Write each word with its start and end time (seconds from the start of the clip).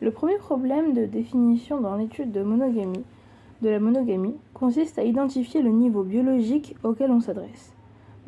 Le 0.00 0.10
premier 0.10 0.36
problème 0.38 0.94
de 0.94 1.04
définition 1.04 1.80
dans 1.80 1.94
l'étude 1.94 2.32
de 2.32 2.42
monogamie 2.42 3.04
la 3.68 3.78
monogamie 3.78 4.36
consiste 4.54 4.98
à 4.98 5.04
identifier 5.04 5.60
le 5.60 5.70
niveau 5.70 6.02
biologique 6.02 6.74
auquel 6.82 7.10
on 7.10 7.20
s'adresse. 7.20 7.74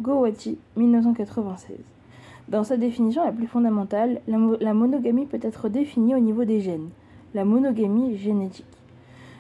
Gowati, 0.01 0.59
1996. 0.77 1.77
Dans 2.49 2.65
sa 2.65 2.77
définition 2.77 3.25
la 3.25 3.33
plus 3.33 3.47
fondamentale, 3.47 4.21
la, 4.27 4.75
monogamie 4.75 5.27
peut 5.27 5.39
être 5.41 5.69
définie 5.69 6.15
au 6.15 6.19
niveau 6.19 6.45
des 6.45 6.61
gènes, 6.61 6.91
la 7.35 7.45
monogamie 7.45 8.17
génétique. 8.19 8.67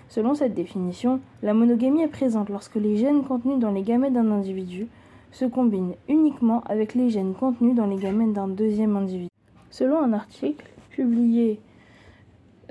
Selon 0.09 0.35
cette 0.35 0.55
définition, 0.55 1.21
la 1.43 1.53
monogamie 1.53 2.03
est 2.03 2.09
présente 2.09 2.49
lorsque 2.49 2.77
les 2.77 2.97
gènes 2.97 3.25
contenus 3.25 3.59
dans 3.59 3.71
les 3.71 3.83
gamètes 3.83 4.13
d'un 4.13 4.31
individu 4.31 4.87
se 5.31 5.45
combinent 5.45 5.95
uniquement 6.09 6.63
avec 6.67 6.95
les 6.95 7.11
gènes 7.11 7.35
contenus 7.35 7.75
dans 7.75 7.87
les 7.87 7.97
gamètes 7.97 8.33
d'un 8.33 8.49
deuxième 8.49 8.97
individu. 8.97 9.31
Selon 9.71 9.99
un 9.99 10.13
article 10.13 10.71
publié 10.91 11.61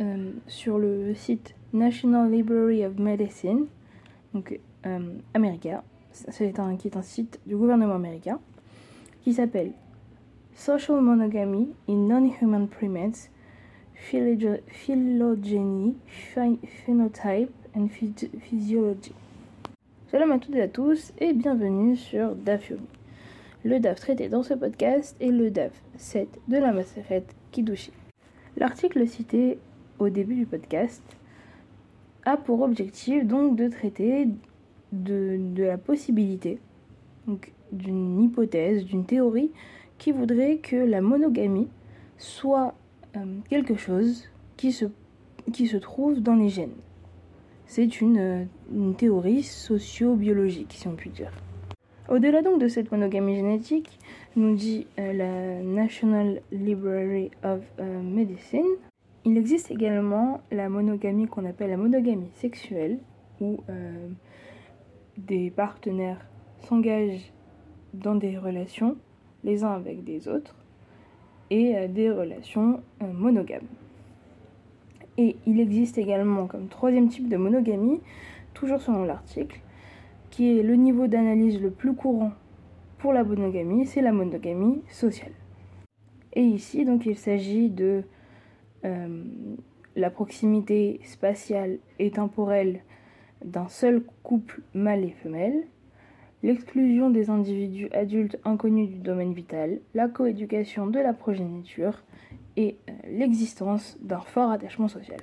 euh, 0.02 0.32
sur 0.48 0.80
le 0.80 1.14
site 1.14 1.54
National 1.74 2.32
Library 2.32 2.86
of 2.86 2.98
Medicine, 2.98 3.68
donc 4.34 4.60
euh, 4.86 5.14
américain, 5.34 5.84
c'est 6.12 6.60
un, 6.60 6.76
qui 6.76 6.88
est 6.88 6.98
un 6.98 7.04
site 7.04 7.40
du 7.46 7.56
gouvernement 7.56 7.96
américain, 7.96 8.40
qui 9.22 9.34
s'appelle 9.34 9.74
Social 10.56 11.02
Monogamy 11.02 11.70
in 11.88 12.08
Non-Human 12.08 12.68
Primates, 12.68 13.30
Phylogeny, 13.94 15.96
Phenotype 16.86 17.52
and 17.76 17.88
Physiology. 17.90 19.14
Salam 20.08 20.32
à 20.32 20.40
toutes 20.40 20.56
et 20.56 20.62
à 20.62 20.68
tous 20.68 21.14
et 21.20 21.34
bienvenue 21.34 21.96
sur 21.96 22.36
DAF 22.36 22.74
Le 23.64 23.80
DAF 23.80 24.00
traité 24.00 24.30
dans 24.30 24.44
ce 24.44 24.56
podcast 24.56 25.16
est 25.22 25.32
le 25.32 25.52
DAF 25.52 25.72
7 25.96 26.28
de 26.48 26.58
la 26.58 26.74
Maseret 26.74 27.24
Kidushi. 27.52 27.94
L'article 28.58 29.08
cité 29.08 29.60
au 30.02 30.10
début 30.10 30.36
du 30.36 30.46
podcast 30.46 31.04
a 32.26 32.36
pour 32.36 32.62
objectif 32.62 33.26
donc 33.26 33.56
de 33.56 33.68
traiter 33.68 34.28
de, 34.92 35.40
la 35.58 35.78
possibilité, 35.78 36.60
d'une 37.72 38.22
hypothèse, 38.22 38.84
d'une 38.84 39.06
théorie 39.06 39.52
qui 39.98 40.12
voudrait 40.12 40.58
que 40.58 40.76
la 40.76 41.02
monogamie 41.02 41.68
soit 42.18 42.74
euh, 43.16 43.20
quelque 43.50 43.76
chose 43.76 44.28
qui 44.58 44.72
se, 44.72 45.78
trouve 45.78 46.20
dans 46.20 46.36
les 46.36 46.50
gènes. 46.50 46.76
C'est 47.68 48.02
une, 48.02 48.18
euh, 48.18 48.44
une 48.74 48.96
théorie 48.96 49.44
socio-biologique, 49.44 50.74
si 50.74 50.88
on 50.88 50.96
peut 50.96 51.10
dire. 51.10 51.32
Au-delà 52.10 52.42
donc 52.42 52.60
de 52.60 52.68
cette 52.68 52.92
monogamie 52.92 53.36
génétique, 53.36 54.00
nous 54.36 54.56
dit 54.56 54.88
euh, 55.00 55.14
la 55.14 55.64
National 55.64 56.42
Library 56.52 57.32
of 57.44 57.62
Medicine, 58.04 58.66
il 59.26 59.38
existe 59.38 59.72
également 59.72 60.42
la 60.52 60.70
monogamie 60.70 61.28
qu'on 61.28 61.46
appelle 61.46 61.70
la 61.70 61.78
monogamie 61.78 62.32
sexuelle, 62.36 63.00
où 63.40 63.60
euh, 63.70 64.08
des 65.18 65.52
partenaires 65.52 66.26
s'engagent 66.62 67.32
dans 67.94 68.16
des 68.16 68.38
relations 68.38 68.98
les 69.44 69.64
uns 69.64 69.72
avec 69.72 70.04
des 70.04 70.28
autres 70.28 70.56
et 71.50 71.76
euh, 71.76 71.88
des 71.88 72.10
relations 72.10 72.82
euh, 73.02 73.12
monogames. 73.12 73.68
Et 75.18 75.36
il 75.46 75.60
existe 75.60 75.98
également 75.98 76.48
comme 76.48 76.68
troisième 76.68 77.10
type 77.10 77.30
de 77.30 77.38
monogamie, 77.38 78.00
toujours 78.54 78.82
selon 78.82 79.04
l'article, 79.04 79.60
qui 80.30 80.58
est 80.58 80.64
le 80.64 80.76
niveau 80.76 81.08
d'analyse 81.08 81.62
le 81.62 81.70
plus 81.70 81.94
courant 81.94 82.32
pour 82.98 83.14
la 83.14 83.24
monogamie, 83.24 83.86
c'est 83.86 84.02
la 84.02 84.12
monogamie 84.12 84.82
sociale. 84.88 85.34
Et 86.34 86.44
ici, 86.44 86.86
donc, 86.86 87.06
il 87.06 87.18
s'agit 87.18 87.70
de 87.70 88.04
euh, 88.86 89.24
la 89.96 90.10
proximité 90.10 91.00
spatiale 91.04 91.80
et 92.00 92.12
temporelle 92.12 92.82
d'un 93.44 93.68
seul 93.68 94.04
couple 94.24 94.62
mâle 94.74 95.04
et 95.04 95.16
femelle, 95.24 95.68
l'exclusion 96.44 97.10
des 97.10 97.30
individus 97.30 97.90
adultes 97.92 98.40
inconnus 98.46 98.90
du 98.90 99.00
domaine 99.00 99.34
vital, 99.34 99.80
la 99.94 100.08
coéducation 100.08 100.88
de 100.88 101.00
la 101.00 101.14
progéniture 101.14 102.04
et 102.58 102.78
euh, 102.90 102.94
l'existence 103.10 103.98
d'un 104.02 104.22
fort 104.22 104.52
attachement 104.52 104.88
social 104.88 105.20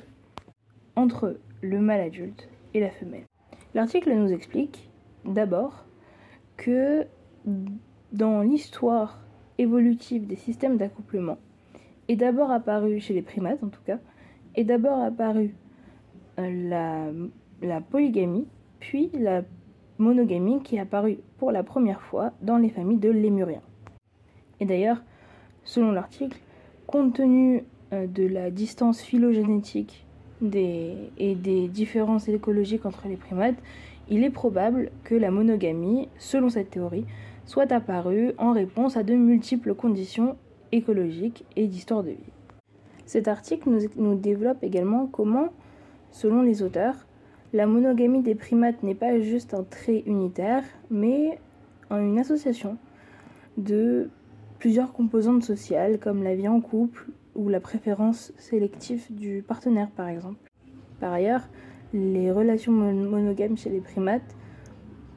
entre 0.97 1.39
le 1.61 1.81
mâle 1.81 2.01
adulte 2.01 2.49
et 2.75 2.81
la 2.81 2.91
femelle. 2.91 3.25
L'article 3.75 4.13
nous 4.15 4.33
explique 4.33 4.91
d'abord 5.25 5.85
que 6.57 7.07
dans 8.13 8.43
l'histoire 8.43 9.21
évolutive 9.59 10.27
des 10.27 10.37
systèmes 10.37 10.77
d'accouplement, 10.77 11.39
est 12.09 12.17
d'abord 12.17 12.51
apparu 12.51 13.01
chez 13.01 13.15
les 13.15 13.23
primates 13.23 13.63
en 13.63 13.69
tout 13.69 13.83
cas, 13.87 13.99
est 14.55 14.65
d'abord 14.65 14.99
apparu 15.01 15.55
euh, 16.39 17.29
la, 17.63 17.81
polygamie, 17.81 18.47
puis 18.81 19.11
la 19.15 19.43
monogamie 19.99 20.63
qui 20.63 20.77
est 20.77 20.81
apparue 20.81 21.19
pour 21.39 21.53
la 21.53 21.63
première 21.63 22.01
fois 22.01 22.33
dans 22.43 22.57
les 22.57 22.71
familles 22.71 22.99
de 22.99 23.11
lémuriens. 23.11 23.63
Et 24.61 24.65
d'ailleurs, 24.65 25.03
selon 25.65 25.93
l'article, 25.93 26.39
compte 26.87 27.15
tenu 27.15 27.65
euh, 27.93 28.07
de 28.07 28.27
la 28.27 28.51
distance 28.51 29.01
phylogénétique 29.01 30.07
et 30.41 31.35
des 31.35 31.67
différences 31.67 32.29
écologiques 32.29 32.87
entre 32.87 33.09
les 33.09 33.17
primates, 33.17 33.57
il 34.09 34.25
est 34.25 34.31
probable 34.31 34.91
que 35.05 35.15
la 35.15 35.31
monogamie, 35.31 36.09
selon 36.19 36.49
cette 36.49 36.71
théorie, 36.71 37.05
soit 37.45 37.73
apparue 37.73 38.33
en 38.39 38.53
réponse 38.53 38.97
à 38.97 39.03
de 39.03 39.15
multiples 39.15 39.75
conditions 39.75 40.37
écologique 40.73 41.45
et 41.57 41.67
d'histoire 41.67 42.03
de 42.03 42.11
vie. 42.11 42.33
Cet 43.07 43.29
article 43.29 43.71
nous, 43.97 44.15
développe 44.17 44.63
également 44.63 45.07
comment, 45.07 45.49
selon 46.11 46.43
les 46.43 46.63
auteurs, 46.63 47.07
la 47.53 47.67
monogamie 47.67 48.23
des 48.23 48.35
primates 48.35 48.83
n'est 48.83 48.95
pas 48.95 49.19
juste 49.21 49.55
un 49.55 49.65
trait 49.65 50.03
unitaire, 50.07 50.65
mais 50.91 51.39
une 51.91 52.19
association 52.19 52.77
de 53.57 54.11
plusieurs 54.59 54.93
composantes 54.93 55.43
sociales 55.43 55.99
comme 55.99 56.23
la 56.23 56.35
vie 56.35 56.49
en 56.49 56.61
couple 56.61 57.07
ou 57.35 57.49
la 57.49 57.61
préférence 57.61 58.33
sélective 58.37 59.07
du 59.11 59.43
partenaire 59.47 59.89
par 59.91 60.09
exemple. 60.09 60.51
Par 61.01 61.13
ailleurs, 61.13 61.49
les 61.95 62.31
relations 62.31 62.73
monogames 62.73 63.57
chez 63.57 63.71
les 63.71 63.81
primates 63.81 64.37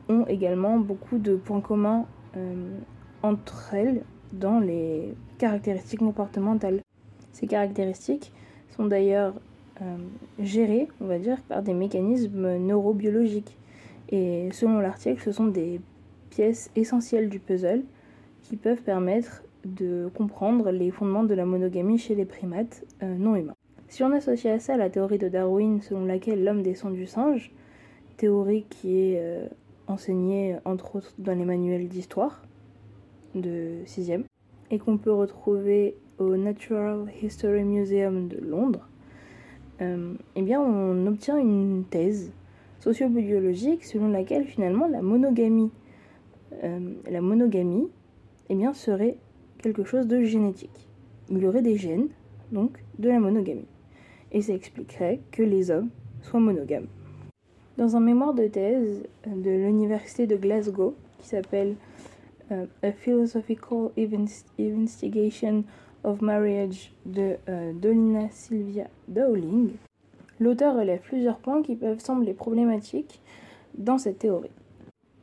ont 0.08 0.26
également 0.28 0.78
beaucoup 0.78 1.18
de 1.18 1.36
points 1.36 1.62
communs 1.62 2.06
euh, 2.38 2.78
entre 3.24 3.74
elles 3.74 4.04
dans 4.34 4.60
les 4.60 5.14
caractéristiques 5.38 6.00
comportementales. 6.00 6.82
Ces 7.32 7.48
caractéristiques 7.48 8.32
sont 8.76 8.86
d'ailleurs 8.86 9.34
euh, 9.82 9.98
gérées, 10.40 10.88
on 11.02 11.06
va 11.06 11.20
dire, 11.20 11.42
par 11.44 11.62
des 11.62 11.74
mécanismes 11.74 12.58
neurobiologiques. 12.58 13.58
Et 14.10 14.50
selon 14.52 14.80
l'article, 14.80 15.22
ce 15.24 15.32
sont 15.32 15.48
des 15.48 15.80
pièces 16.30 16.70
essentielles 16.76 17.30
du 17.30 17.40
puzzle 17.40 17.84
qui 18.42 18.58
peuvent 18.58 18.82
permettre 18.82 19.44
de 19.66 20.10
comprendre 20.16 20.72
les 20.72 20.92
fondements 20.92 21.24
de 21.24 21.34
la 21.34 21.46
monogamie 21.46 21.98
chez 21.98 22.16
les 22.16 22.26
primates 22.26 22.84
euh, 23.04 23.16
non 23.16 23.36
humains. 23.36 23.56
Si 23.88 24.04
on 24.04 24.12
associe 24.12 24.54
à 24.54 24.60
ça 24.60 24.78
la 24.78 24.90
théorie 24.90 25.18
de 25.18 25.28
Darwin 25.28 25.82
selon 25.82 26.06
laquelle 26.06 26.44
l'homme 26.44 26.64
descend 26.64 26.94
du 26.94 27.06
singe, 27.06 27.52
théorie 28.18 28.66
qui 28.70 28.98
est 28.98 29.20
euh, 29.20 29.48
enseignée 29.88 30.58
entre 30.66 30.96
autres 30.96 31.14
dans 31.18 31.38
les 31.38 31.46
manuels 31.46 31.88
d'histoire, 31.88 32.42
de 33.36 33.80
6 33.86 34.12
et 34.72 34.80
qu'on 34.80 34.98
peut 34.98 35.12
retrouver 35.12 35.96
au 36.18 36.36
Natural 36.38 37.06
History 37.22 37.64
Museum 37.64 38.28
de 38.28 38.38
Londres, 38.38 38.88
euh, 39.82 40.14
eh 40.36 40.42
bien 40.42 40.62
on 40.62 41.08
obtient 41.08 41.38
une 41.38 41.84
thèse 41.90 42.32
sociobiologique 42.80 43.84
selon 43.84 44.10
laquelle 44.10 44.46
finalement 44.46 44.88
la 44.88 45.02
monogamie, 45.02 45.72
euh, 46.64 46.94
la 47.10 47.22
monogamie 47.22 47.88
eh 48.52 48.56
bien, 48.56 48.74
serait 48.74 49.16
quelque 49.64 49.86
chose 49.86 50.08
de 50.08 50.24
génétique. 50.24 50.90
Il 51.30 51.38
y 51.38 51.48
aurait 51.48 51.62
des 51.62 51.78
gènes, 51.78 52.10
donc, 52.52 52.84
de 53.00 53.08
la 53.08 53.18
monogamie. 53.18 53.68
Et 54.34 54.42
ça 54.42 54.54
expliquerait 54.54 55.22
que 55.32 55.42
les 55.42 55.72
hommes 55.72 55.90
soient 56.22 56.42
monogames. 56.42 56.88
Dans 57.78 57.96
un 57.96 58.02
mémoire 58.02 58.34
de 58.34 58.48
thèse 58.48 59.04
de 59.26 59.52
l'université 59.52 60.28
de 60.28 60.36
Glasgow, 60.36 60.96
qui 61.20 61.30
s'appelle 61.30 61.76
A 62.52 62.92
Philosophical 62.92 63.92
Investigation 63.98 65.64
of 66.04 66.22
Marriage 66.22 66.92
de 67.06 67.38
euh, 67.48 67.72
Dolina 67.74 68.30
Sylvia 68.30 68.88
Dowling, 69.08 69.72
l'auteur 70.40 70.76
relève 70.76 71.00
plusieurs 71.02 71.38
points 71.38 71.62
qui 71.62 71.76
peuvent 71.76 72.00
sembler 72.00 72.34
problématiques 72.34 73.22
dans 73.78 73.98
cette 73.98 74.20
théorie. 74.20 74.52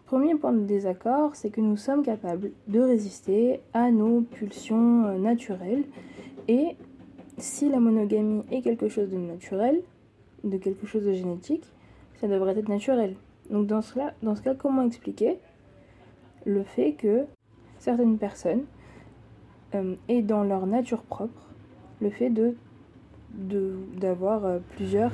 Premier 0.06 0.36
point 0.36 0.52
de 0.52 0.64
désaccord, 0.64 1.36
c'est 1.36 1.50
que 1.50 1.60
nous 1.60 1.76
sommes 1.76 2.02
capables 2.02 2.50
de 2.66 2.80
résister 2.80 3.60
à 3.74 3.90
nos 3.90 4.22
pulsions 4.22 5.04
euh, 5.04 5.18
naturelles 5.18 5.84
et 6.48 6.76
si 7.36 7.68
la 7.68 7.78
monogamie 7.78 8.42
est 8.50 8.62
quelque 8.62 8.88
chose 8.88 9.10
de 9.10 9.18
naturel, 9.18 9.82
de 10.44 10.56
quelque 10.56 10.86
chose 10.86 11.04
de 11.04 11.12
génétique, 11.12 11.64
ça 12.20 12.26
devrait 12.26 12.58
être 12.58 12.68
naturel. 12.68 13.16
Donc 13.50 13.66
dans 13.66 13.82
ce 13.82 13.94
cas, 13.94 14.54
comment 14.54 14.82
expliquer 14.82 15.38
le 16.48 16.64
fait 16.64 16.92
que 16.94 17.26
certaines 17.78 18.18
personnes 18.18 18.64
euh, 19.74 19.94
aient 20.08 20.22
dans 20.22 20.42
leur 20.42 20.66
nature 20.66 21.02
propre 21.02 21.46
le 22.00 22.10
fait 22.10 22.30
de, 22.30 22.56
d'avoir 23.96 24.60
plusieurs, 24.76 25.12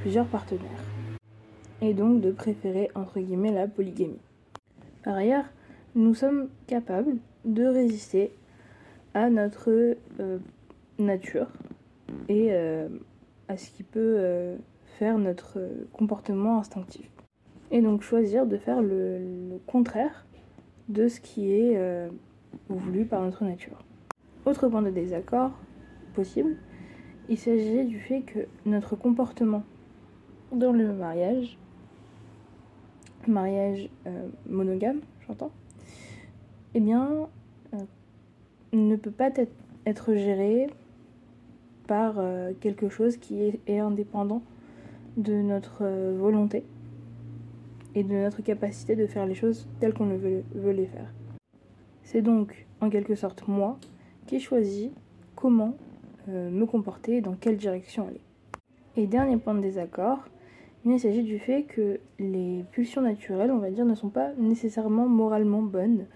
plusieurs 0.00 0.26
partenaires. 0.26 0.84
Et 1.80 1.94
donc 1.94 2.20
de 2.20 2.30
préférer 2.30 2.90
entre 2.94 3.20
guillemets 3.20 3.52
la 3.52 3.66
polygamie. 3.66 4.20
Par 5.02 5.14
ailleurs, 5.14 5.46
nous 5.94 6.14
sommes 6.14 6.48
capables 6.66 7.16
de 7.44 7.64
résister 7.64 8.32
à 9.14 9.30
notre 9.30 9.96
nature 10.98 11.46
et 12.28 12.52
à 12.52 13.56
ce 13.56 13.70
qui 13.70 13.82
peut 13.82 14.56
faire 14.98 15.18
notre 15.18 15.60
comportement 15.92 16.58
instinctif. 16.58 17.08
Et 17.70 17.80
donc 17.80 18.02
choisir 18.02 18.46
de 18.46 18.56
faire 18.56 18.82
le, 18.82 19.58
contraire 19.66 20.26
de 20.88 21.08
ce 21.08 21.20
qui 21.20 21.52
est 21.52 21.76
euh, 21.76 22.08
voulu 22.68 23.04
par 23.04 23.22
notre 23.22 23.44
nature. 23.44 23.82
Autre 24.44 24.68
point 24.68 24.82
de 24.82 24.90
désaccord 24.90 25.52
possible, 26.14 26.56
il 27.28 27.38
s'agit 27.38 27.84
du 27.86 27.98
fait 27.98 28.20
que 28.20 28.40
notre 28.66 28.96
comportement 28.96 29.64
dans 30.52 30.72
le 30.72 30.92
mariage, 30.92 31.56
mariage 33.26 33.88
euh, 34.06 34.28
monogame, 34.48 35.00
j'entends, 35.26 35.50
eh 36.74 36.80
bien, 36.80 37.28
euh, 37.72 37.78
ne 38.72 38.96
peut 38.96 39.10
pas 39.10 39.30
être, 39.86 40.14
géré 40.14 40.68
par 41.86 42.14
quelque 42.60 42.88
chose 42.88 43.18
qui 43.18 43.52
est 43.66 43.78
indépendant 43.78 44.40
de 45.18 45.34
notre 45.34 45.84
volonté 46.16 46.64
et 47.94 48.02
de 48.02 48.12
notre 48.12 48.42
capacité 48.42 48.96
de 48.96 49.06
faire 49.06 49.26
les 49.26 49.34
choses 49.34 49.68
telles 49.80 49.94
qu'on 49.94 50.06
veut, 50.06 50.42
les 50.70 50.86
faire. 50.86 51.12
C'est 52.02 52.22
donc 52.22 52.66
en 52.80 52.90
quelque 52.90 53.14
sorte 53.14 53.46
moi 53.46 53.78
qui 54.26 54.40
choisis 54.40 54.90
comment 55.36 55.76
euh, 56.28 56.50
me 56.50 56.66
comporter 56.66 57.16
et 57.16 57.20
dans 57.20 57.34
quelle 57.34 57.56
direction 57.56 58.08
aller. 58.08 58.20
Et 58.96 59.06
dernier 59.06 59.36
point 59.36 59.54
de 59.54 59.60
désaccord, 59.60 60.24
il 60.84 61.00
s'agit 61.00 61.22
du 61.22 61.38
fait 61.38 61.62
que 61.62 62.00
les 62.18 62.64
pulsions 62.72 63.00
naturelles, 63.00 63.50
on 63.50 63.58
va 63.58 63.70
dire, 63.70 63.84
ne 63.84 63.94
sont 63.94 64.10
pas 64.10 64.32
nécessairement 64.34 65.08
moralement 65.08 65.62
bonnes. 65.62 66.06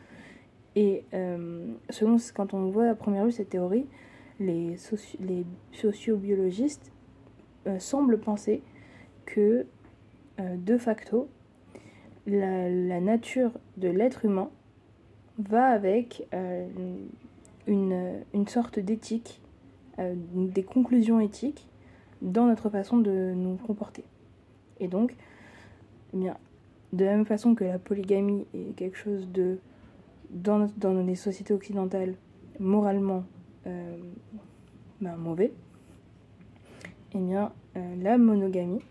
Et 0.77 1.05
euh, 1.15 1.67
selon 1.91 2.17
quand 2.35 2.55
on 2.55 2.71
voit 2.71 2.89
à 2.89 2.95
première 2.95 3.25
vue 3.25 3.33
cette 3.33 3.49
théorie, 3.49 3.87
les, 4.39 4.77
les 5.21 5.47
sociobiologistes 5.73 6.93
euh, 7.67 7.79
semblent 7.79 8.19
penser 8.19 8.63
que 9.27 9.67
de 10.39 10.79
facto, 10.79 11.27
la, 12.29 13.01
nature 13.01 13.53
de 13.77 13.89
l'être 13.89 14.25
humain 14.25 14.51
va 15.39 15.67
avec 15.67 16.27
euh, 16.35 16.69
une, 17.67 18.49
sorte 18.49 18.79
d'éthique, 18.79 19.41
euh, 19.99 20.15
des 20.35 20.63
conclusions 20.63 21.21
éthiques 21.21 21.67
dans 22.23 22.47
notre 22.47 22.69
façon 22.71 22.99
de 22.99 23.33
nous 23.35 23.57
comporter. 23.57 24.05
Et 24.81 24.89
donc, 24.89 25.15
eh 26.13 26.17
bien, 26.17 26.37
de 26.93 27.05
la 27.05 27.17
même 27.17 27.27
façon 27.27 27.55
que 27.55 27.65
la 27.65 27.79
polygamie 27.79 28.47
est 28.55 28.75
quelque 28.77 28.97
chose 28.97 29.29
de, 29.33 29.59
dans, 30.31 30.69
dans 30.77 30.95
les 31.03 31.15
sociétés 31.15 31.55
occidentales, 31.55 32.15
moralement 32.59 33.25
euh, 33.67 33.97
ben, 35.01 35.17
mauvais, 35.17 35.53
eh 37.15 37.19
bien, 37.19 37.53
la 38.03 38.19
monogamie 38.19 38.83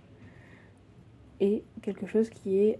est 1.42 1.62
quelque 1.82 2.08
chose 2.08 2.30
qui 2.30 2.58
est 2.58 2.80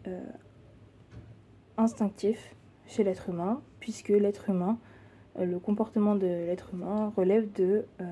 instinctif 1.78 2.56
chez 2.88 3.04
l'être 3.04 3.30
humain, 3.30 3.62
puisque 3.80 4.10
l'être 4.10 4.50
humain, 4.50 4.78
euh, 5.40 5.46
le 5.46 5.60
comportement 5.60 6.16
de 6.16 6.26
l'être 6.26 6.70
humain 6.74 7.12
relève 7.16 7.52
de 7.54 7.86
euh, 8.02 8.06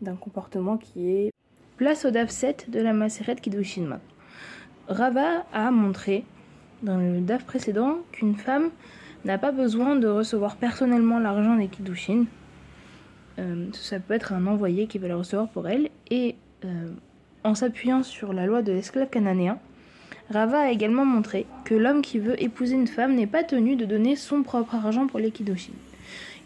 d'un 0.00 0.16
comportement 0.16 0.76
qui 0.76 1.10
est 1.10 1.32
place 1.76 2.04
au 2.04 2.10
DAF 2.10 2.30
7 2.30 2.70
de 2.70 2.80
la 2.80 2.92
Maseret 2.92 3.36
Kiddushin. 3.36 4.00
Rava 4.88 5.44
a 5.52 5.70
montré 5.70 6.24
dans 6.82 6.96
le 6.96 7.20
DAF 7.20 7.44
précédent 7.44 7.98
qu'une 8.12 8.34
femme 8.34 8.70
n'a 9.24 9.36
pas 9.36 9.52
besoin 9.52 9.96
de 9.96 10.08
recevoir 10.08 10.56
personnellement 10.56 11.18
l'argent 11.18 11.56
des 11.56 11.68
Kiddushin. 11.68 12.24
Euh, 13.38 13.66
ça 13.72 14.00
peut 14.00 14.14
être 14.14 14.32
un 14.32 14.46
envoyé 14.46 14.86
qui 14.86 14.98
va 14.98 15.08
le 15.08 15.16
recevoir 15.16 15.48
pour 15.48 15.68
elle. 15.68 15.90
Et 16.10 16.36
en 17.44 17.54
s'appuyant 17.54 18.02
sur 18.02 18.32
la 18.32 18.46
loi 18.46 18.62
de 18.62 18.72
l'esclave 18.72 19.08
cananéen, 19.08 19.58
Rava 20.30 20.60
a 20.60 20.70
également 20.70 21.04
montré 21.04 21.46
que 21.64 21.74
l'homme 21.74 22.02
qui 22.02 22.20
veut 22.20 22.40
épouser 22.40 22.74
une 22.74 22.86
femme 22.86 23.14
n'est 23.14 23.26
pas 23.26 23.42
tenu 23.42 23.74
de 23.74 23.84
donner 23.84 24.14
son 24.14 24.44
propre 24.44 24.76
argent 24.76 25.08
pour 25.08 25.18
les 25.18 25.32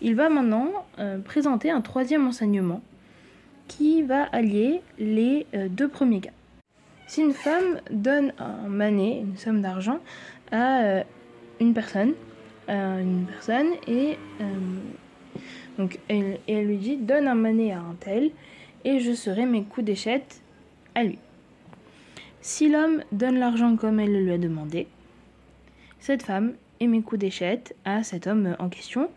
Il 0.01 0.15
va 0.15 0.31
maintenant 0.31 0.71
euh, 0.99 1.19
présenter 1.19 1.71
un 1.71 1.83
troisième 1.83 2.27
enseignement 2.27 2.81
qui 3.69 4.03
va 4.03 4.23
allier 4.25 4.81
les 4.99 5.47
euh, 5.55 5.69
deux 5.69 5.89
premiers 5.89 6.21
cas. 6.21 6.31
Si 7.07 7.21
une 7.21 7.35
femme 7.35 7.81
donne 7.91 8.33
un 8.39 8.69
mané, 8.69 9.21
une 9.21 9.37
somme 9.37 9.61
d'argent, 9.61 9.99
à 10.51 10.81
euh, 10.81 11.03
une 11.61 11.75
personne, 11.75 12.15
et 12.67 14.17
elle, 16.09 16.39
elle, 16.49 16.67
lui 16.67 16.79
dit 16.79 16.97
donne 16.97 17.29
un 17.29 17.35
mané 17.35 17.75
à 17.75 17.81
un 17.81 17.95
tel 18.01 18.31
et 18.87 19.01
je 19.01 19.13
serai 19.13 19.45
mes 19.45 19.65
coups 19.65 19.85
d'échette 19.85 20.41
à 20.95 21.05
lui. 21.05 21.19
Si 22.47 22.69
l'homme 22.69 23.03
donne 23.11 23.39
l'argent 23.39 23.75
comme 23.75 23.99
elle 23.99 24.13
le 24.13 24.21
lui 24.21 24.33
a 24.33 24.37
demandé, 24.37 24.87
cette 25.99 26.23
femme 26.23 26.53
émet 26.79 27.01
coup 27.01 27.17
d'échette 27.17 27.75
à 27.87 28.03
cet 28.03 28.27
homme 28.27 28.55
en 28.59 28.69
question, 28.69 29.09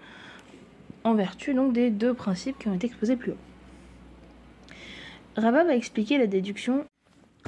en 1.04 1.14
vertu 1.14 1.54
donc 1.54 1.74
des 1.74 1.90
deux 1.90 2.14
principes 2.14 2.58
qui 2.58 2.70
ont 2.70 2.74
été 2.74 2.88
exposés 2.88 3.18
plus 3.18 3.32
haut. 3.32 4.72
Rabat 5.36 5.66
va 5.66 5.76
expliquer 5.76 6.18
la 6.18 6.28
déduction 6.28 6.86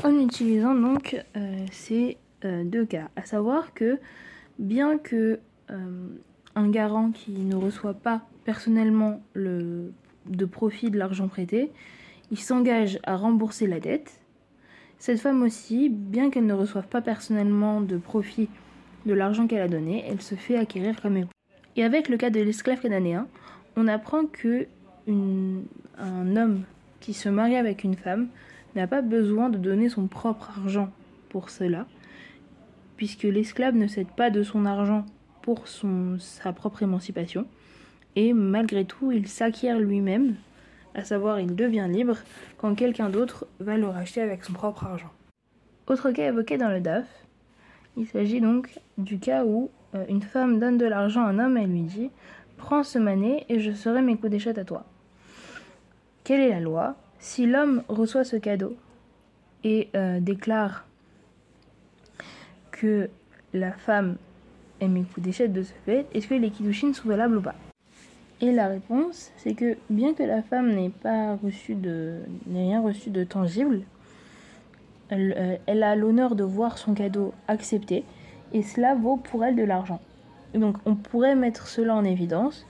en 0.03 0.19
utilisant 0.19 0.75
donc 0.75 1.23
euh, 1.37 1.65
ces 1.71 2.17
euh, 2.43 2.65
deux 2.65 2.85
cas, 2.85 3.07
à 3.15 3.23
savoir 3.23 3.73
que 3.73 3.99
bien 4.59 4.97
que 4.97 5.39
euh, 5.71 6.07
un 6.55 6.69
garant 6.69 7.11
qui 7.11 7.31
ne 7.31 7.55
reçoit 7.55 7.93
pas 7.93 8.23
personnellement 8.43 9.21
le, 9.31 9.93
de 10.25 10.43
profit 10.43 10.91
de 10.91 10.97
l'argent 10.97 11.29
prêté, 11.29 11.71
il 12.31 12.37
s'engage 12.37 12.99
à 13.03 13.15
rembourser 13.15 13.65
la 13.65 13.79
dette, 13.79 14.18
cette 14.99 15.19
femme 15.19 15.41
aussi, 15.43 15.89
bien 15.89 16.29
qu'elle 16.29 16.45
ne 16.45 16.53
reçoive 16.53 16.87
pas 16.87 17.01
personnellement 17.01 17.81
de 17.81 17.97
profit 17.97 18.49
de 19.05 19.13
l'argent 19.13 19.47
qu'elle 19.47 19.61
a 19.61 19.69
donné, 19.69 20.03
elle 20.07 20.21
se 20.21 20.35
fait 20.35 20.57
acquérir 20.57 21.01
comme 21.01 21.17
époux. 21.17 21.31
Et 21.75 21.83
avec 21.83 22.09
le 22.09 22.17
cas 22.17 22.29
de 22.29 22.41
l'esclave 22.41 22.81
cananéen, 22.81 23.27
on 23.77 23.87
apprend 23.87 24.25
que 24.25 24.67
un 25.07 26.35
homme 26.35 26.63
qui 26.99 27.13
se 27.13 27.29
marie 27.29 27.55
avec 27.55 27.83
une 27.83 27.95
femme 27.95 28.27
n'a 28.75 28.85
pas 28.85 29.01
besoin 29.01 29.49
de 29.49 29.57
donner 29.57 29.89
son 29.89 30.07
propre 30.07 30.51
argent 30.57 30.91
pour 31.29 31.49
cela, 31.49 31.87
puisque 32.97 33.23
l'esclave 33.23 33.75
ne 33.75 33.87
cède 33.87 34.09
pas 34.09 34.29
de 34.29 34.43
son 34.43 34.65
argent 34.65 35.05
pour 35.41 35.67
son, 35.67 36.17
sa 36.19 36.51
propre 36.53 36.83
émancipation, 36.83 37.45
et 38.15 38.33
malgré 38.33 38.85
tout, 38.85 39.11
il 39.11 39.27
s'acquiert 39.27 39.79
lui-même 39.79 40.35
à 40.95 41.03
savoir 41.03 41.39
il 41.39 41.55
devient 41.55 41.87
libre 41.89 42.17
quand 42.57 42.75
quelqu'un 42.75 43.09
d'autre 43.09 43.47
va 43.59 43.77
le 43.77 43.87
racheter 43.87 44.21
avec 44.21 44.43
son 44.43 44.53
propre 44.53 44.85
argent. 44.85 45.11
Autre 45.87 46.11
cas 46.11 46.27
évoqué 46.27 46.57
dans 46.57 46.69
le 46.69 46.81
DAF, 46.81 47.05
il 47.97 48.07
s'agit 48.07 48.41
donc 48.41 48.79
du 48.97 49.19
cas 49.19 49.43
où 49.43 49.69
euh, 49.95 50.05
une 50.07 50.21
femme 50.21 50.59
donne 50.59 50.77
de 50.77 50.85
l'argent 50.85 51.23
à 51.23 51.29
un 51.29 51.39
homme 51.39 51.57
et 51.57 51.65
lui 51.65 51.81
dit 51.81 52.11
Prends 52.57 52.83
ce 52.83 52.99
manet 52.99 53.45
et 53.49 53.59
je 53.59 53.71
serai 53.71 54.01
mes 54.01 54.15
coups 54.15 54.31
d'échette 54.31 54.57
à 54.57 54.65
toi. 54.65 54.85
Quelle 56.23 56.41
est 56.41 56.49
la 56.49 56.59
loi? 56.59 56.95
Si 57.19 57.45
l'homme 57.45 57.83
reçoit 57.87 58.23
ce 58.23 58.35
cadeau 58.35 58.75
et 59.63 59.89
euh, 59.95 60.19
déclare 60.19 60.85
que 62.71 63.09
la 63.53 63.71
femme 63.71 64.17
est 64.79 64.87
mes 64.87 65.03
coups 65.03 65.25
d'échette 65.25 65.53
de 65.53 65.63
ce 65.63 65.73
fait, 65.85 66.05
est-ce 66.13 66.27
que 66.27 66.35
les 66.35 66.51
kiddushin 66.51 66.93
sont 66.93 67.07
valables 67.07 67.37
ou 67.37 67.41
pas? 67.41 67.55
Et 68.41 68.51
la 68.51 68.67
réponse, 68.67 69.31
c'est 69.37 69.53
que 69.53 69.77
bien 69.89 70.13
que 70.13 70.23
la 70.23 70.41
femme 70.41 70.73
n'ait 70.73 70.89
pas 70.89 71.35
reçu 71.43 71.75
de, 71.75 72.19
n'ait 72.47 72.63
rien 72.63 72.81
reçu 72.81 73.09
de 73.09 73.23
tangible, 73.23 73.81
elle, 75.09 75.35
euh, 75.37 75.57
elle 75.65 75.83
a 75.83 75.95
l'honneur 75.95 76.35
de 76.35 76.43
voir 76.43 76.77
son 76.77 76.93
cadeau 76.93 77.33
accepté, 77.47 78.03
et 78.53 78.63
cela 78.63 78.95
vaut 78.95 79.17
pour 79.17 79.43
elle 79.43 79.55
de 79.55 79.63
l'argent. 79.63 79.99
Donc 80.53 80.77
on 80.85 80.95
pourrait 80.95 81.35
mettre 81.35 81.67
cela 81.67 81.95
en 81.95 82.03
évidence 82.03 82.65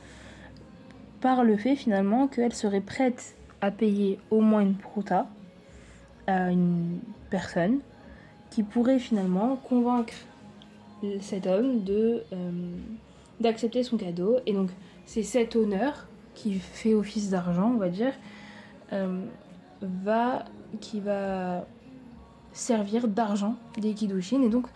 par 1.21 1.43
le 1.43 1.57
fait 1.57 1.75
finalement 1.75 2.27
qu'elle 2.27 2.53
serait 2.53 2.81
prête 2.81 3.35
à 3.61 3.71
payer 3.71 4.19
au 4.31 4.41
moins 4.41 4.61
une 4.61 4.75
prouta 4.75 5.27
à 6.27 6.51
une 6.51 6.99
personne 7.29 7.79
qui 8.49 8.63
pourrait 8.63 8.99
finalement 8.99 9.55
convaincre 9.57 10.13
cet 11.21 11.47
homme 11.47 11.83
euh, 11.89 12.21
d'accepter 13.39 13.83
son 13.83 13.97
cadeau 13.97 14.37
et 14.45 14.53
donc 14.53 14.69
c'est 15.09 15.23
cet 15.23 15.55
honneur 15.55 16.05
qui 16.35 16.53
fait 16.53 16.93
office 16.93 17.31
d'argent, 17.31 17.71
on 17.73 17.77
va 17.77 17.89
dire, 17.89 18.13
euh, 18.93 19.21
qui 20.79 20.99
va 20.99 21.65
servir 22.53 23.07
d'argent 23.07 23.55
des 23.79 23.95
Kiddushin. 23.95 24.43
Et 24.43 24.49
donc, 24.49 24.67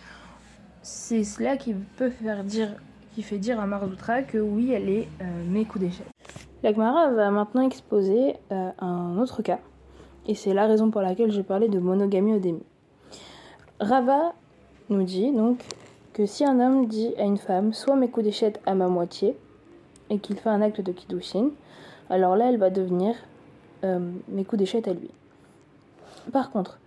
c'est 0.81 1.23
cela 1.23 1.55
qui 1.55 1.75
peut 1.97 2.09
faire 2.09 2.43
dire, 2.43 2.73
qui 3.13 3.21
fait 3.21 3.37
dire 3.37 3.59
à 3.59 3.67
Marzoutra 3.67 4.23
que 4.23 4.39
oui, 4.39 4.71
elle 4.71 4.89
est 4.89 5.07
euh, 5.21 5.25
mes 5.47 5.65
coups 5.65 5.85
d'échelle. 5.85 6.07
L'Agmara 6.63 7.11
va 7.11 7.29
maintenant 7.29 7.61
exposer 7.61 8.35
euh, 8.51 8.71
un 8.79 9.19
autre 9.19 9.43
cas 9.43 9.59
Et 10.25 10.33
c'est 10.33 10.55
la 10.55 10.65
raison 10.65 10.89
pour 10.89 11.01
laquelle 11.01 11.31
j'ai 11.31 11.43
parlé 11.43 11.67
de 11.67 11.77
monogamie 11.77 12.33
au 12.33 12.39
début. 12.39 12.65
Rava 13.79 14.33
nous 14.89 15.03
dit 15.03 15.31
donc 15.31 15.59
que 16.11 16.25
si 16.25 16.43
un 16.43 16.59
homme 16.59 16.87
dit 16.87 17.13
à 17.19 17.23
une 17.23 17.37
femme 17.37 17.71
soit 17.71 17.95
mes 17.95 18.09
coups 18.09 18.25
d'échette 18.25 18.59
à 18.65 18.73
ma 18.73 18.87
moitié 18.87 19.37
et 20.10 20.19
qu'il 20.19 20.38
fait 20.38 20.50
un 20.50 20.62
acte 20.62 20.81
de 20.81 20.91
kiddushin, 20.91 21.50
alors 22.10 22.36
là 22.36 22.50
elle 22.50 22.57
va 22.57 22.69
devenir 22.69 23.15
euh, 23.83 24.00
mes 24.29 24.45
coups 24.45 24.60
d'échette 24.60 24.88
à 24.88 24.93
lui. 24.93 25.10
Par 26.31 26.51
contre, 26.51 26.79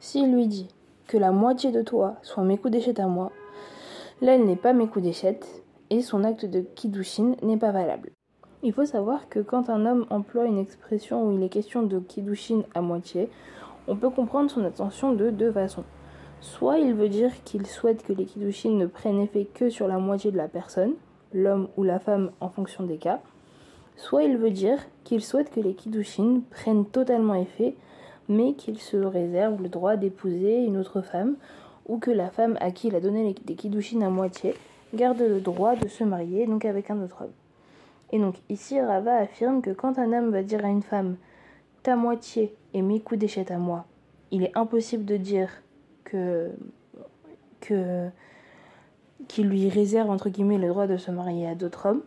s'il 0.00 0.32
lui 0.34 0.46
dit 0.46 0.68
que 1.06 1.16
la 1.16 1.30
moitié 1.30 1.70
de 1.70 1.82
toi 1.82 2.16
soit 2.22 2.44
mes 2.44 2.58
coups 2.58 2.72
d'échette 2.72 3.00
à 3.00 3.06
moi, 3.06 3.30
là 4.20 4.34
elle 4.34 4.44
n'est 4.44 4.56
pas 4.56 4.72
mes 4.72 4.86
coups 4.86 5.04
d'échette 5.04 5.62
et 5.90 6.02
son 6.02 6.24
acte 6.24 6.44
de 6.44 6.60
kiddushin 6.60 7.34
n'est 7.42 7.56
pas 7.56 7.72
valable. 7.72 8.10
Il 8.62 8.72
faut 8.72 8.86
savoir 8.86 9.28
que 9.28 9.40
quand 9.40 9.68
un 9.68 9.84
homme 9.84 10.06
emploie 10.08 10.46
une 10.46 10.58
expression 10.58 11.22
où 11.22 11.32
il 11.32 11.42
est 11.42 11.50
question 11.50 11.82
de 11.82 12.00
kiddushin 12.00 12.62
à 12.74 12.80
moitié, 12.80 13.28
on 13.86 13.96
peut 13.96 14.08
comprendre 14.08 14.50
son 14.50 14.64
intention 14.64 15.12
de 15.12 15.28
deux 15.30 15.52
façons. 15.52 15.84
Soit 16.40 16.78
il 16.78 16.94
veut 16.94 17.08
dire 17.08 17.30
qu'il 17.44 17.66
souhaite 17.66 18.02
que 18.02 18.12
les 18.12 18.24
kiddushin 18.24 18.70
ne 18.70 18.86
prennent 18.86 19.20
effet 19.20 19.46
que 19.52 19.68
sur 19.68 19.86
la 19.86 19.98
moitié 19.98 20.30
de 20.30 20.36
la 20.36 20.48
personne, 20.48 20.94
l'homme 21.34 21.68
ou 21.76 21.82
la 21.82 21.98
femme 21.98 22.30
en 22.40 22.48
fonction 22.48 22.84
des 22.84 22.96
cas, 22.96 23.20
soit 23.96 24.22
il 24.22 24.38
veut 24.38 24.50
dire 24.50 24.78
qu'il 25.04 25.22
souhaite 25.22 25.50
que 25.50 25.60
les 25.60 25.74
kiddushin 25.74 26.40
prennent 26.50 26.86
totalement 26.86 27.34
effet, 27.34 27.74
mais 28.28 28.54
qu'il 28.54 28.78
se 28.78 28.96
réserve 28.96 29.62
le 29.62 29.68
droit 29.68 29.96
d'épouser 29.96 30.64
une 30.64 30.78
autre 30.78 31.02
femme, 31.02 31.36
ou 31.86 31.98
que 31.98 32.10
la 32.10 32.30
femme 32.30 32.56
à 32.60 32.70
qui 32.70 32.88
il 32.88 32.94
a 32.94 33.00
donné 33.00 33.34
les 33.46 33.54
kiddushin 33.54 34.00
à 34.00 34.08
moitié 34.08 34.54
garde 34.94 35.20
le 35.20 35.40
droit 35.40 35.76
de 35.76 35.88
se 35.88 36.04
marier 36.04 36.46
donc 36.46 36.64
avec 36.64 36.90
un 36.90 37.02
autre 37.02 37.22
homme. 37.22 37.32
Et 38.12 38.18
donc 38.18 38.36
ici 38.48 38.80
Rava 38.80 39.16
affirme 39.16 39.60
que 39.60 39.70
quand 39.70 39.98
un 39.98 40.12
homme 40.12 40.30
va 40.30 40.42
dire 40.42 40.64
à 40.64 40.68
une 40.68 40.82
femme 40.82 41.16
ta 41.82 41.96
moitié 41.96 42.54
et 42.72 42.80
mes 42.80 43.00
coups 43.00 43.20
d'échette 43.20 43.50
à 43.50 43.58
moi, 43.58 43.84
il 44.30 44.42
est 44.42 44.56
impossible 44.56 45.04
de 45.04 45.16
dire 45.16 45.50
que 46.04 46.50
qui 49.28 49.42
lui 49.42 49.68
réserve 49.68 50.10
entre 50.10 50.28
guillemets 50.28 50.58
le 50.58 50.68
droit 50.68 50.86
de 50.86 50.96
se 50.96 51.10
marier 51.10 51.46
à 51.46 51.54
d'autres 51.54 51.86
hommes 51.86 52.02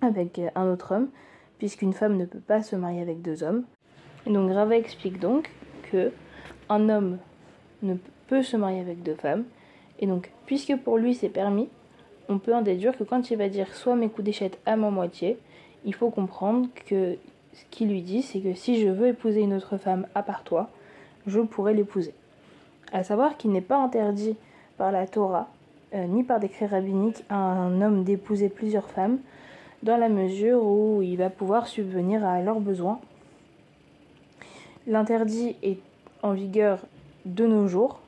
avec 0.00 0.40
un 0.54 0.70
autre 0.70 0.94
homme 0.94 1.08
puisqu'une 1.58 1.92
femme 1.92 2.16
ne 2.16 2.24
peut 2.24 2.40
pas 2.40 2.62
se 2.62 2.76
marier 2.76 3.00
avec 3.00 3.22
deux 3.22 3.42
hommes. 3.42 3.64
Et 4.26 4.32
donc 4.32 4.52
Rava 4.52 4.76
explique 4.76 5.20
donc 5.20 5.50
que 5.90 6.12
un 6.68 6.88
homme 6.88 7.18
ne 7.82 7.94
peut 8.28 8.42
se 8.42 8.56
marier 8.56 8.80
avec 8.80 9.02
deux 9.02 9.14
femmes 9.14 9.44
et 9.98 10.06
donc 10.06 10.30
puisque 10.46 10.76
pour 10.76 10.98
lui 10.98 11.14
c'est 11.14 11.28
permis, 11.28 11.68
on 12.28 12.38
peut 12.38 12.54
en 12.54 12.62
déduire 12.62 12.96
que 12.96 13.04
quand 13.04 13.30
il 13.30 13.36
va 13.36 13.48
dire 13.48 13.74
soit 13.74 13.96
mes 13.96 14.08
coups 14.08 14.24
d'échette 14.24 14.58
à 14.66 14.76
ma 14.76 14.90
moitié, 14.90 15.38
il 15.84 15.94
faut 15.94 16.10
comprendre 16.10 16.68
que 16.86 17.16
ce 17.52 17.64
qu'il 17.70 17.88
lui 17.88 18.02
dit 18.02 18.22
c'est 18.22 18.40
que 18.40 18.54
si 18.54 18.80
je 18.80 18.88
veux 18.88 19.08
épouser 19.08 19.40
une 19.42 19.54
autre 19.54 19.76
femme 19.76 20.06
à 20.14 20.22
part 20.22 20.42
toi, 20.42 20.70
je 21.26 21.40
pourrais 21.40 21.74
l'épouser 21.74 22.14
à 22.92 23.02
savoir 23.02 23.36
qu'il 23.36 23.50
n'est 23.50 23.60
pas 23.60 23.76
interdit 23.76 24.36
par 24.78 24.92
la 24.92 25.06
Torah 25.06 25.48
euh, 25.50 25.63
ni 25.94 26.24
par 26.24 26.40
décret 26.40 26.66
rabbinique 26.66 27.24
à 27.28 27.36
un 27.36 27.80
homme 27.80 28.04
d'épouser 28.04 28.48
plusieurs 28.48 28.88
femmes 28.90 29.18
dans 29.82 29.96
la 29.96 30.08
mesure 30.08 30.64
où 30.64 31.02
il 31.02 31.16
va 31.16 31.30
pouvoir 31.30 31.66
subvenir 31.66 32.24
à 32.26 32.40
leurs 32.40 32.60
besoins. 32.60 32.98
L'interdit 34.86 35.56
est 35.62 35.78
en 36.22 36.32
vigueur 36.32 36.80
de 37.24 37.46
nos 37.46 37.68
jours 37.68 38.00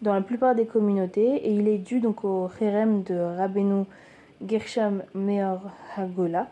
dans 0.00 0.14
la 0.14 0.20
plupart 0.20 0.54
des 0.54 0.66
communautés 0.66 1.36
et 1.46 1.52
il 1.52 1.68
est 1.68 1.78
dû 1.78 2.00
donc 2.00 2.24
au 2.24 2.48
Kherem 2.58 3.02
de 3.02 3.14
Rabbeinu 3.14 3.84
Gersham 4.46 5.02
Meor 5.14 5.70
Hagola 5.96 6.48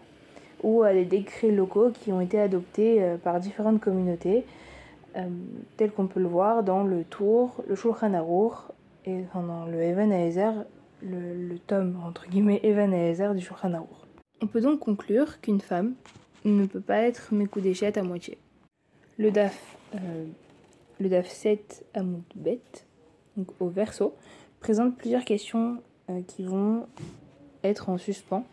ou 0.62 0.83
à 0.83 0.93
des 0.93 1.05
décrets 1.05 1.50
locaux 1.50 1.91
qui 1.91 2.12
ont 2.12 2.21
été 2.21 2.39
adoptés 2.39 3.03
euh, 3.03 3.17
par 3.17 3.41
différentes 3.41 3.81
communautés 3.81 4.45
euh, 5.17 5.27
tel 5.77 5.91
qu'on 5.91 6.07
peut 6.07 6.21
le 6.21 6.29
voir 6.29 6.62
dans 6.62 6.85
le 6.85 7.03
Tour, 7.05 7.62
le 7.69 7.75
Shulchan 7.75 8.15
Aruch 8.15 8.55
et 9.07 9.25
dans 9.35 9.66
le 9.66 9.80
Evan 9.83 10.11
le, 11.02 11.49
le, 11.49 11.59
tome 11.59 11.99
entre 12.04 12.28
guillemets 12.28 12.61
Evan 12.62 13.35
du 13.35 13.40
Shulchan. 13.40 13.87
On 14.42 14.47
peut 14.47 14.61
donc 14.61 14.80
conclure 14.80 15.40
qu'une 15.40 15.61
femme 15.61 15.95
ne 16.45 16.66
peut 16.66 16.80
pas 16.80 16.99
être 17.02 17.33
mes 17.33 17.47
à 17.95 18.02
moitié. 18.02 18.38
Le 19.19 19.30
DAF, 19.30 19.76
euh, 19.95 20.26
le 20.99 21.09
DAF 21.09 21.28
7 21.28 21.85
à 21.95 22.00
Bet, 22.35 22.61
donc 23.37 23.49
au 23.61 23.69
verso, 23.69 24.14
présente 24.61 24.97
plusieurs 24.97 25.25
questions 25.25 25.83
euh, 26.09 26.23
qui 26.26 26.42
vont 26.42 26.87
être 27.64 27.88
en 27.88 27.99
suspens, 27.99 28.45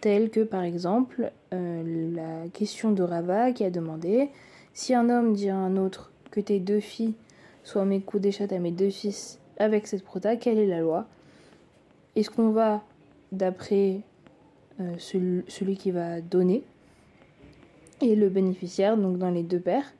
telles 0.00 0.30
que 0.30 0.40
par 0.40 0.62
exemple 0.62 1.30
euh, 1.52 2.12
la 2.14 2.48
question 2.48 2.90
de 2.90 3.02
Rava 3.02 3.52
qui 3.52 3.64
a 3.64 3.70
demandé 3.70 4.30
si 4.74 4.94
un 4.94 5.08
homme 5.10 5.32
dit 5.34 5.48
à 5.48 5.56
un 5.56 5.76
autre 5.76 6.12
que 6.30 6.40
tes 6.40 6.58
deux 6.58 6.80
filles 6.80 7.14
soient 7.62 7.84
mes 7.84 8.00
coups 8.00 8.22
d'échette 8.22 8.52
à 8.52 8.58
mes 8.58 8.70
deux 8.70 8.90
fils 8.90 9.38
avec 9.58 9.86
cette 9.86 10.04
prota, 10.04 10.36
quelle 10.36 10.58
est 10.58 10.66
la 10.66 10.80
loi? 10.80 11.06
Est-ce 12.16 12.30
qu'on 12.30 12.50
va 12.50 12.82
d'après 13.30 14.00
euh, 14.80 14.94
celui, 14.98 15.76
qui 15.76 15.90
va 15.90 16.20
donner 16.20 16.62
et 18.00 18.16
le 18.16 18.28
bénéficiaire, 18.28 18.96
donc 18.96 19.18
dans 19.18 19.30
les 19.30 19.42
deux 19.42 19.60
pères, 19.60 19.92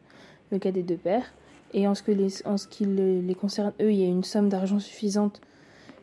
le 0.51 0.59
cas 0.59 0.73
des 0.73 0.83
deux 0.83 0.97
pères, 0.97 1.33
et 1.73 1.87
en 1.87 1.95
ce, 1.95 2.03
que 2.03 2.13
en 2.49 2.57
ce 2.57 2.67
qui 2.67 2.85
les, 2.85 3.35
concerne, 3.35 3.73
eux, 3.81 3.93
il 3.93 3.99
y 3.99 4.05
a 4.05 4.09
une 4.09 4.25
somme 4.25 4.49
d'argent 4.49 4.79
suffisante 4.79 5.41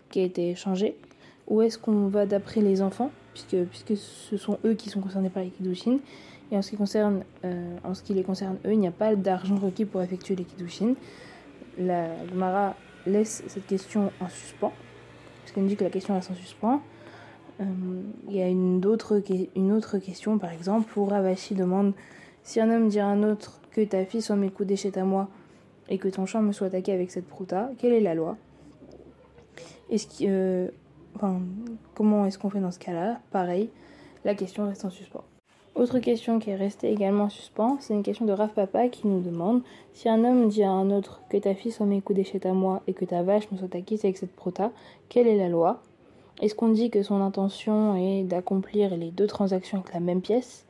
qui 0.09 0.21
a 0.21 0.23
été 0.23 0.49
échangée 0.49 0.95
Ou 1.47 1.61
est-ce 1.61 1.77
qu'on 1.77 2.07
va 2.07 2.25
d'après 2.25 2.61
les 2.61 2.81
enfants, 2.81 3.11
puisque, 3.33 3.97
ce 3.97 4.37
sont 4.37 4.57
eux 4.65 4.73
qui 4.73 4.89
sont 4.89 5.01
concernés 5.01 5.29
par 5.29 5.43
les 5.43 5.51
et 6.51 6.57
en 6.57 6.61
ce 6.61 6.71
qui, 6.71 6.77
euh, 7.45 7.77
en 7.83 7.93
ce 7.93 8.01
qui 8.01 8.13
les 8.13 8.23
concerne 8.23 8.57
eux, 8.65 8.73
il 8.73 8.79
n'y 8.79 8.87
a 8.87 8.91
pas 8.91 9.15
d'argent 9.15 9.55
requis 9.57 9.85
pour 9.85 10.01
effectuer 10.01 10.35
les 10.35 10.43
Kiddushin. 10.43 10.95
La 11.79 12.75
laisse 13.05 13.43
cette 13.47 13.65
question 13.65 14.11
en 14.19 14.29
suspens, 14.29 14.73
parce 15.41 15.51
qu'elle 15.53 15.65
dit 15.65 15.75
que 15.75 15.83
la 15.83 15.89
question 15.89 16.13
reste 16.13 16.31
en 16.31 16.35
suspens. 16.35 16.81
Euh, 17.61 17.65
il 18.27 18.35
y 18.35 18.41
a 18.41 18.47
une 18.47 18.85
autre, 18.85 19.17
question, 19.99 20.37
par 20.37 20.51
exemple, 20.51 20.97
où 20.97 21.05
Ravashi 21.05 21.55
demande 21.55 21.93
si 22.43 22.59
un 22.59 22.69
homme 22.69 22.87
dit 22.87 22.99
à 22.99 23.07
un 23.07 23.23
autre 23.23 23.59
que 23.71 23.81
ta 23.81 24.05
fille 24.05 24.21
soit 24.21 24.35
mes 24.35 24.49
coups 24.49 24.67
d'échette 24.67 24.97
à 24.97 25.03
moi 25.03 25.27
et 25.89 25.97
que 25.97 26.07
ton 26.07 26.25
champ 26.25 26.41
me 26.41 26.51
soit 26.51 26.67
attaqué 26.67 26.93
avec 26.93 27.11
cette 27.11 27.27
prouta, 27.27 27.69
quelle 27.77 27.93
est 27.93 27.99
la 27.99 28.15
loi? 28.15 28.37
Euh, 30.21 30.69
Comment 31.95 32.25
est-ce 32.25 32.37
qu'on 32.37 32.49
fait 32.49 32.59
dans 32.59 32.71
ce 32.71 32.79
cas-là? 32.79 33.19
Pareil, 33.31 33.69
la 34.23 34.35
question 34.35 34.67
reste 34.67 34.85
en 34.85 34.89
suspens. 34.89 35.23
Autre 35.75 35.99
question 35.99 36.39
qui 36.39 36.49
est 36.49 36.55
restée 36.55 36.91
également 36.91 37.25
en 37.25 37.29
suspens, 37.29 37.77
c'est 37.79 37.93
une 37.93 38.03
question 38.03 38.25
de 38.25 38.33
Raf 38.33 38.53
Papa 38.53 38.89
qui 38.89 39.07
nous 39.07 39.21
demande 39.21 39.61
si 39.93 40.09
un 40.09 40.23
homme 40.25 40.49
dit 40.49 40.63
à 40.63 40.71
un 40.71 40.91
autre 40.91 41.21
que 41.29 41.37
ta 41.37 41.53
fille 41.55 41.71
soit 41.71 41.85
mes 41.85 42.01
coups 42.01 42.17
d'échette 42.17 42.45
à 42.45 42.53
moi 42.53 42.81
et 42.87 42.93
que 42.93 43.05
ta 43.05 43.23
vache 43.23 43.49
me 43.51 43.57
soit 43.57 43.73
acquise 43.75 44.03
avec 44.03 44.17
cette 44.17 44.35
prota, 44.35 44.71
quelle 45.07 45.27
est 45.27 45.37
la 45.37 45.47
loi? 45.47 45.81
Est-ce 46.41 46.55
qu'on 46.55 46.69
dit 46.69 46.89
que 46.89 47.01
son 47.01 47.21
intention 47.21 47.95
est 47.95 48.23
d'accomplir 48.23 48.95
les 48.97 49.11
deux 49.11 49.27
transactions 49.27 49.79
avec 49.79 49.93
la 49.93 49.99
même 49.99 50.21
pièce? 50.21 50.65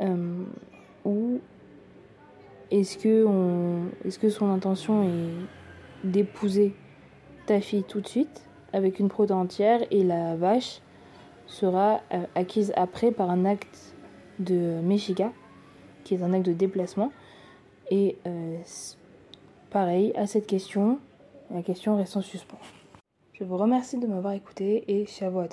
Euh, 0.00 0.42
Ou 1.04 1.38
est-ce 2.70 2.98
que, 2.98 3.26
que 4.20 4.28
son 4.28 4.50
intention 4.50 5.04
est 5.04 6.06
d'épouser 6.06 6.74
ta 7.46 7.60
fille 7.60 7.84
tout 7.84 8.00
de 8.00 8.08
suite 8.08 8.44
avec 8.72 8.98
une 8.98 9.08
prota 9.08 9.36
entière 9.36 9.80
et 9.90 10.02
la 10.02 10.34
vache 10.36 10.80
sera 11.46 12.00
euh, 12.12 12.24
acquise 12.34 12.72
après 12.76 13.10
par 13.10 13.30
un 13.30 13.44
acte 13.44 13.94
de 14.38 14.80
Meshiga, 14.82 15.32
qui 16.04 16.14
est 16.14 16.22
un 16.22 16.32
acte 16.32 16.46
de 16.46 16.52
déplacement. 16.52 17.12
Et 17.90 18.16
euh, 18.26 18.58
pareil, 19.70 20.12
à 20.16 20.26
cette 20.26 20.46
question, 20.46 20.98
la 21.50 21.62
question 21.62 21.96
reste 21.96 22.16
en 22.16 22.22
suspens. 22.22 22.58
Je 23.32 23.44
vous 23.44 23.56
remercie 23.56 23.98
de 23.98 24.06
m'avoir 24.06 24.32
écouté 24.34 24.84
et 24.88 25.06
Shavuot 25.06 25.48